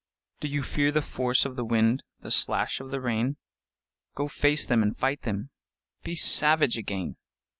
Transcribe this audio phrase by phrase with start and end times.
[0.39, 3.37] DO you fear the force of the wind, The slash of the rain?
[4.15, 5.51] Go face them and fight them,
[6.01, 7.17] Be savage again.